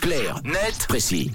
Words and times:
Clair, 0.00 0.40
net, 0.44 0.86
précis. 0.88 1.30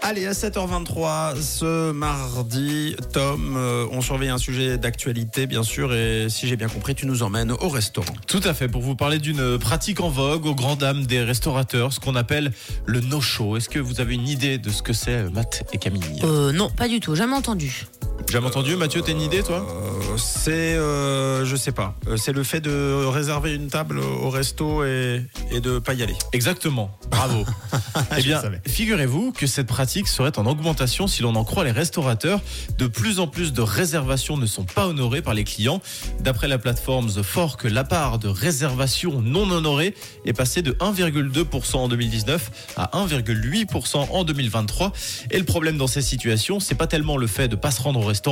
Allez, 0.00 0.26
à 0.26 0.32
7h23, 0.32 1.40
ce 1.40 1.92
mardi, 1.92 2.94
Tom, 3.12 3.54
euh, 3.56 3.86
on 3.90 4.00
surveille 4.00 4.28
un 4.28 4.38
sujet 4.38 4.76
d'actualité, 4.76 5.46
bien 5.46 5.62
sûr, 5.62 5.94
et 5.94 6.28
si 6.28 6.46
j'ai 6.46 6.56
bien 6.56 6.68
compris, 6.68 6.94
tu 6.94 7.06
nous 7.06 7.22
emmènes 7.22 7.52
au 7.52 7.68
restaurant. 7.68 8.14
Tout 8.26 8.40
à 8.44 8.52
fait, 8.54 8.68
pour 8.68 8.82
vous 8.82 8.96
parler 8.96 9.18
d'une 9.18 9.58
pratique 9.58 10.00
en 10.00 10.08
vogue 10.08 10.46
aux 10.46 10.54
grandes 10.54 10.80
dames 10.80 11.06
des 11.06 11.22
restaurateurs, 11.22 11.92
ce 11.92 12.00
qu'on 12.00 12.16
appelle 12.16 12.52
le 12.86 13.00
no-show. 13.00 13.56
Est-ce 13.56 13.68
que 13.68 13.78
vous 13.78 14.00
avez 14.00 14.14
une 14.14 14.28
idée 14.28 14.58
de 14.58 14.70
ce 14.70 14.82
que 14.82 14.92
c'est, 14.92 15.30
Matt 15.30 15.64
et 15.72 15.78
Camille? 15.78 16.20
Euh, 16.22 16.52
non, 16.52 16.70
pas 16.70 16.88
du 16.88 17.00
tout, 17.00 17.14
jamais 17.14 17.34
entendu. 17.34 17.86
Jamais 18.34 18.48
entendu, 18.48 18.74
Mathieu, 18.74 19.00
t'as 19.00 19.12
une 19.12 19.20
idée, 19.20 19.44
toi 19.44 19.64
Euh, 19.70 20.16
c'est, 20.16 20.50
euh, 20.74 21.44
je 21.44 21.54
sais 21.54 21.70
pas, 21.70 21.94
Euh, 22.08 22.16
c'est 22.16 22.32
le 22.32 22.42
fait 22.42 22.60
de 22.60 23.04
réserver 23.06 23.54
une 23.54 23.68
table 23.68 24.00
au 24.00 24.28
resto 24.28 24.84
et, 24.84 25.22
et 25.52 25.60
de 25.60 25.78
pas 25.78 25.94
y 25.94 26.02
aller. 26.02 26.16
Exactement, 26.32 26.90
bravo. 27.12 27.44
eh 28.18 28.22
bien, 28.22 28.42
figurez-vous 28.66 29.30
que 29.30 29.46
cette 29.46 29.68
pratique 29.68 30.08
serait 30.08 30.36
en 30.36 30.46
augmentation 30.46 31.06
si 31.06 31.22
l'on 31.22 31.36
en 31.36 31.44
croit 31.44 31.62
les 31.62 31.70
restaurateurs. 31.70 32.40
De 32.76 32.88
plus 32.88 33.20
en 33.20 33.28
plus 33.28 33.52
de 33.52 33.62
réservations 33.62 34.36
ne 34.36 34.46
sont 34.46 34.64
pas 34.64 34.88
honorées 34.88 35.22
par 35.22 35.34
les 35.34 35.44
clients. 35.44 35.80
D'après 36.18 36.48
la 36.48 36.58
plateforme 36.58 37.08
The 37.08 37.22
Fork, 37.22 37.62
la 37.62 37.84
part 37.84 38.18
de 38.18 38.26
réservations 38.26 39.22
non 39.22 39.48
honorées 39.48 39.94
est 40.24 40.32
passée 40.32 40.62
de 40.62 40.72
1,2% 40.72 41.76
en 41.76 41.86
2019 41.86 42.50
à 42.76 42.90
1,8% 42.94 44.08
en 44.10 44.24
2023. 44.24 44.92
Et 45.30 45.38
le 45.38 45.44
problème 45.44 45.76
dans 45.76 45.86
ces 45.86 46.02
situations, 46.02 46.58
c'est 46.58 46.74
pas 46.74 46.88
tellement 46.88 47.16
le 47.16 47.28
fait 47.28 47.46
de 47.46 47.54
pas 47.54 47.70
se 47.70 47.80
rendre 47.80 48.00
au 48.00 48.04
restaurant, 48.04 48.23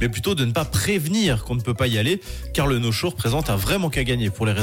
mais 0.00 0.08
plutôt 0.08 0.34
de 0.34 0.44
ne 0.44 0.52
pas 0.52 0.64
prévenir 0.64 1.44
qu'on 1.44 1.54
ne 1.54 1.60
peut 1.60 1.74
pas 1.74 1.86
y 1.86 1.98
aller, 1.98 2.20
car 2.54 2.66
le 2.66 2.78
no-show 2.78 3.10
représente 3.10 3.50
un 3.50 3.56
vrai 3.56 3.78
manque 3.78 3.98
à 3.98 4.04
gagner 4.04 4.30
pour 4.30 4.46
les, 4.46 4.54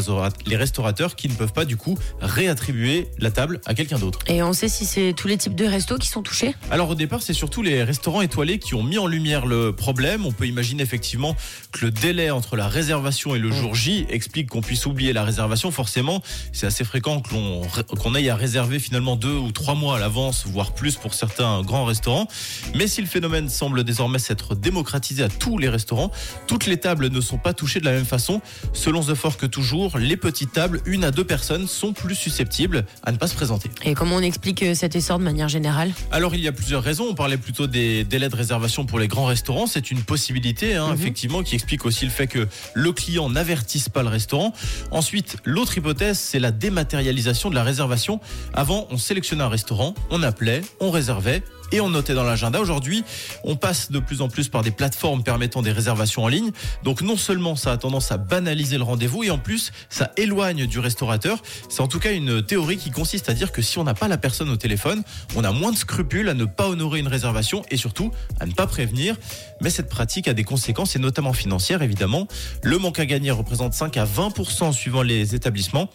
les 0.45 0.55
restaurateurs 0.55 1.15
qui 1.15 1.27
ne 1.29 1.33
peuvent 1.33 1.53
pas 1.53 1.65
du 1.65 1.77
coup 1.77 1.97
réattribuer 2.21 3.07
la 3.19 3.31
table 3.31 3.61
à 3.65 3.73
quelqu'un 3.73 3.99
d'autre. 3.99 4.19
Et 4.27 4.43
on 4.43 4.53
sait 4.53 4.69
si 4.69 4.85
c'est 4.85 5.13
tous 5.15 5.27
les 5.27 5.37
types 5.37 5.55
de 5.55 5.65
restos 5.65 5.97
qui 5.97 6.07
sont 6.07 6.21
touchés? 6.21 6.55
Alors 6.71 6.89
au 6.89 6.95
départ, 6.95 7.21
c'est 7.21 7.33
surtout 7.33 7.61
les 7.61 7.83
restaurants 7.83 8.21
étoilés 8.21 8.59
qui 8.59 8.75
ont 8.75 8.83
mis 8.83 8.97
en 8.97 9.07
lumière 9.07 9.45
le 9.45 9.73
problème. 9.73 10.25
On 10.25 10.31
peut 10.31 10.47
imaginer 10.47 10.83
effectivement 10.83 11.35
que 11.71 11.85
le 11.85 11.91
délai 11.91 12.29
entre 12.29 12.55
la 12.55 12.67
réservation 12.67 13.35
et 13.35 13.39
le 13.39 13.51
jour 13.51 13.75
J 13.75 14.05
explique 14.09 14.49
qu'on 14.49 14.61
puisse 14.61 14.85
oublier 14.85 15.13
la 15.13 15.23
réservation. 15.23 15.71
Forcément, 15.71 16.21
c'est 16.51 16.67
assez 16.67 16.83
fréquent 16.83 17.21
que 17.21 17.33
l'on 17.33 17.61
qu'on 17.97 18.15
aille 18.15 18.29
à 18.29 18.35
réserver 18.35 18.79
finalement 18.79 19.15
deux 19.15 19.35
ou 19.35 19.51
trois 19.51 19.75
mois 19.75 19.97
à 19.97 19.99
l'avance, 19.99 20.45
voire 20.45 20.73
plus 20.73 20.95
pour 20.95 21.13
certains 21.13 21.61
grands 21.61 21.85
restaurants. 21.85 22.27
Mais 22.73 22.87
si 22.87 23.01
le 23.01 23.07
phénomène 23.07 23.49
semble 23.49 23.83
désormais 23.83 24.19
s'être 24.19 24.55
démocratisé 24.65 25.23
à 25.23 25.29
tous 25.29 25.59
les 25.59 25.69
restaurants, 25.69 26.11
toutes 26.47 26.65
les 26.65 26.77
tables 26.77 27.09
ne 27.09 27.21
sont 27.21 27.37
pas 27.37 27.53
touchées 27.53 27.79
de 27.79 27.85
la 27.85 27.91
même 27.91 28.05
façon. 28.05 28.41
Selon 28.73 29.01
The 29.01 29.13
Fork 29.13 29.47
toujours, 29.51 29.99
les 29.99 30.17
petites 30.17 30.53
tables, 30.53 30.81
une 30.85 31.03
à 31.03 31.11
deux 31.11 31.23
personnes, 31.23 31.67
sont 31.67 31.93
plus 31.93 32.15
susceptibles 32.15 32.85
à 33.03 33.11
ne 33.11 33.17
pas 33.17 33.27
se 33.27 33.35
présenter. 33.35 33.69
Et 33.83 33.93
comment 33.93 34.15
on 34.15 34.21
explique 34.21 34.63
euh, 34.63 34.73
cet 34.73 34.95
essor 34.95 35.19
de 35.19 35.23
manière 35.23 35.49
générale? 35.49 35.93
Alors 36.11 36.33
il 36.33 36.41
y 36.41 36.47
a 36.47 36.51
plusieurs 36.51 36.81
raisons. 36.81 37.05
On 37.07 37.13
parlait 37.13 37.37
plutôt 37.37 37.67
des 37.67 38.03
délais 38.03 38.27
de 38.27 38.35
réservation 38.35 38.85
pour 38.85 38.97
les 38.97 39.07
grands 39.07 39.25
restaurants. 39.25 39.67
C'est 39.67 39.91
une 39.91 40.01
possibilité, 40.01 40.75
hein, 40.75 40.91
effectivement, 40.93 41.43
qui 41.43 41.53
explique 41.53 41.85
aussi 41.85 42.05
le 42.05 42.11
fait 42.11 42.25
que 42.25 42.47
le 42.73 42.91
client 42.91 43.29
n'avertisse 43.29 43.87
pas 43.87 44.01
le 44.01 44.09
restaurant. 44.09 44.51
Ensuite, 44.89 45.37
l'autre 45.45 45.77
hypothèse, 45.77 46.17
c'est 46.17 46.39
la 46.39 46.51
dématérialisation 46.51 47.51
de 47.51 47.55
la 47.55 47.63
réservation. 47.63 48.19
Avant, 48.53 48.87
on 48.89 48.97
sélectionnait 48.97 49.43
un 49.43 49.49
restaurant, 49.49 49.93
on 50.09 50.23
appelait, 50.23 50.61
on 50.79 50.89
réservait. 50.89 51.43
Et 51.71 51.81
on 51.81 51.89
notait 51.89 52.13
dans 52.13 52.23
l'agenda. 52.23 52.59
Aujourd'hui, 52.59 53.03
on 53.43 53.55
passe 53.55 53.91
de 53.91 53.99
plus 53.99 54.21
en 54.21 54.29
plus 54.29 54.47
par 54.49 54.61
des 54.61 54.71
plateformes 54.71 55.23
permettant 55.23 55.61
des 55.61 55.71
réservations 55.71 56.23
en 56.23 56.27
ligne. 56.27 56.51
Donc 56.83 57.01
non 57.01 57.17
seulement 57.17 57.55
ça 57.55 57.71
a 57.71 57.77
tendance 57.77 58.11
à 58.11 58.17
banaliser 58.17 58.77
le 58.77 58.83
rendez-vous, 58.83 59.23
et 59.23 59.31
en 59.31 59.37
plus 59.37 59.71
ça 59.89 60.11
éloigne 60.17 60.67
du 60.67 60.79
restaurateur. 60.79 61.41
C'est 61.69 61.81
en 61.81 61.87
tout 61.87 61.99
cas 61.99 62.11
une 62.11 62.43
théorie 62.43 62.77
qui 62.77 62.91
consiste 62.91 63.29
à 63.29 63.33
dire 63.33 63.51
que 63.51 63.61
si 63.61 63.77
on 63.79 63.83
n'a 63.83 63.93
pas 63.93 64.07
la 64.07 64.17
personne 64.17 64.49
au 64.49 64.57
téléphone, 64.57 65.03
on 65.35 65.43
a 65.43 65.51
moins 65.51 65.71
de 65.71 65.77
scrupules 65.77 66.29
à 66.29 66.33
ne 66.33 66.45
pas 66.45 66.67
honorer 66.67 66.99
une 66.99 67.07
réservation 67.07 67.63
et 67.71 67.77
surtout 67.77 68.11
à 68.39 68.45
ne 68.45 68.53
pas 68.53 68.67
prévenir. 68.67 69.15
Mais 69.61 69.69
cette 69.69 69.89
pratique 69.89 70.27
a 70.27 70.33
des 70.33 70.43
conséquences 70.43 70.95
et 70.95 70.99
notamment 70.99 71.33
financières 71.33 71.81
évidemment. 71.81 72.27
Le 72.63 72.77
manque 72.77 72.99
à 72.99 73.05
gagner 73.05 73.31
représente 73.31 73.73
5 73.73 73.97
à 73.97 74.05
20% 74.05 74.71
suivant 74.71 75.01
les 75.01 75.35
établissements. 75.35 75.89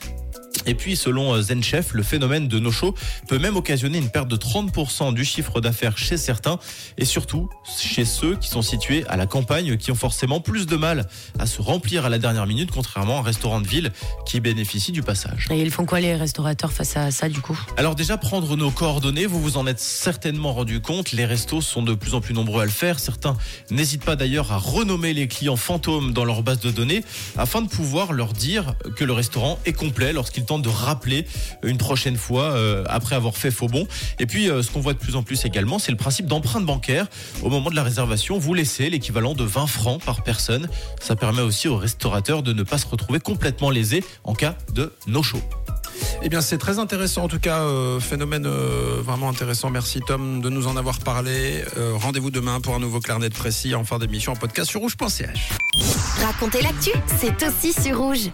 Et 0.66 0.74
puis, 0.74 0.96
selon 0.96 1.34
euh, 1.34 1.42
ZenChef, 1.42 1.94
le 1.94 2.02
phénomène 2.02 2.48
de 2.48 2.58
no-show 2.58 2.94
peut 3.28 3.38
même 3.38 3.56
occasionner 3.56 3.98
une 3.98 4.10
perte 4.10 4.28
de 4.28 4.36
30% 4.36 5.14
du 5.14 5.24
chiffre 5.24 5.60
d'affaires 5.60 5.98
chez 5.98 6.16
certains 6.16 6.58
et 6.98 7.04
surtout 7.04 7.48
chez 7.78 8.04
ceux 8.04 8.36
qui 8.36 8.48
sont 8.48 8.62
situés 8.62 9.04
à 9.08 9.16
la 9.16 9.26
campagne 9.26 9.76
qui 9.76 9.90
ont 9.90 9.96
forcément 9.96 10.40
plus 10.40 10.66
de 10.66 10.76
mal 10.76 11.08
à 11.38 11.46
se 11.46 11.62
remplir 11.62 12.04
à 12.04 12.08
la 12.08 12.18
dernière 12.18 12.46
minute 12.46 12.70
contrairement 12.72 13.18
à 13.18 13.20
un 13.20 13.22
restaurant 13.22 13.60
de 13.60 13.66
ville 13.66 13.92
qui 14.26 14.40
bénéficie 14.40 14.92
du 14.92 15.02
passage. 15.02 15.46
Et 15.50 15.60
ils 15.60 15.70
font 15.70 15.86
quoi 15.86 16.00
les 16.00 16.14
restaurateurs 16.14 16.72
face 16.72 16.96
à 16.96 17.10
ça 17.10 17.28
du 17.28 17.40
coup? 17.40 17.58
Alors 17.76 17.94
déjà 17.94 18.16
prendre 18.16 18.56
nos 18.56 18.70
coordonnées, 18.70 19.26
vous 19.26 19.40
vous 19.40 19.56
en 19.56 19.66
êtes 19.66 19.80
certainement 19.80 20.52
rendu 20.52 20.80
compte, 20.80 21.12
les 21.12 21.24
restos 21.24 21.60
sont 21.60 21.82
de 21.82 21.94
plus 21.94 22.14
en 22.14 22.20
plus 22.20 22.34
nombreux 22.34 22.62
à 22.62 22.64
le 22.64 22.70
faire. 22.70 22.98
Certains 22.98 23.36
n'hésitent 23.70 24.04
pas 24.04 24.16
d'ailleurs 24.16 24.52
à 24.52 24.58
renommer 24.58 25.14
les 25.14 25.28
clients 25.28 25.56
fantômes 25.56 26.12
dans 26.12 26.24
leur 26.24 26.42
base 26.42 26.60
de 26.60 26.70
données 26.70 27.04
afin 27.36 27.62
de 27.62 27.68
pouvoir 27.68 28.12
leur 28.12 28.32
dire 28.32 28.74
que 28.96 29.04
le 29.04 29.12
restaurant 29.12 29.58
est 29.64 29.72
complet 29.72 30.12
lorsqu'ils 30.12 30.44
de 30.58 30.68
rappeler 30.68 31.26
une 31.62 31.78
prochaine 31.78 32.16
fois 32.16 32.52
euh, 32.52 32.84
après 32.88 33.14
avoir 33.14 33.36
fait 33.36 33.50
faux 33.50 33.68
bon. 33.68 33.86
Et 34.18 34.26
puis 34.26 34.50
euh, 34.50 34.62
ce 34.62 34.70
qu'on 34.70 34.80
voit 34.80 34.94
de 34.94 34.98
plus 34.98 35.16
en 35.16 35.22
plus 35.22 35.44
également, 35.44 35.78
c'est 35.78 35.92
le 35.92 35.98
principe 35.98 36.26
d'empreinte 36.26 36.64
bancaire. 36.64 37.06
Au 37.42 37.48
moment 37.48 37.70
de 37.70 37.76
la 37.76 37.82
réservation, 37.82 38.38
vous 38.38 38.54
laissez 38.54 38.90
l'équivalent 38.90 39.34
de 39.34 39.44
20 39.44 39.66
francs 39.66 40.02
par 40.02 40.22
personne. 40.22 40.68
Ça 41.00 41.16
permet 41.16 41.42
aussi 41.42 41.68
aux 41.68 41.76
restaurateurs 41.76 42.42
de 42.42 42.52
ne 42.52 42.62
pas 42.62 42.78
se 42.78 42.86
retrouver 42.86 43.20
complètement 43.20 43.70
lésés 43.70 44.04
en 44.24 44.34
cas 44.34 44.56
de 44.74 44.92
no-show. 45.06 45.40
Eh 46.22 46.28
bien, 46.28 46.40
c'est 46.40 46.58
très 46.58 46.78
intéressant, 46.78 47.24
en 47.24 47.28
tout 47.28 47.38
cas, 47.38 47.60
euh, 47.60 48.00
phénomène 48.00 48.46
euh, 48.46 49.00
vraiment 49.02 49.28
intéressant. 49.28 49.70
Merci 49.70 50.00
Tom 50.06 50.40
de 50.40 50.48
nous 50.48 50.66
en 50.66 50.76
avoir 50.76 50.98
parlé. 50.98 51.64
Euh, 51.76 51.92
Rendez-vous 51.94 52.30
demain 52.30 52.60
pour 52.60 52.74
un 52.74 52.78
nouveau 52.78 53.00
clarnet 53.00 53.28
de 53.28 53.34
précis 53.34 53.74
en 53.74 53.84
fin 53.84 53.98
d'émission 53.98 54.32
en 54.32 54.36
podcast 54.36 54.70
sur 54.70 54.80
rouge.ch. 54.80 55.50
Racontez 56.22 56.62
l'actu, 56.62 56.90
c'est 57.20 57.42
aussi 57.46 57.72
sur 57.72 57.98
rouge. 57.98 58.30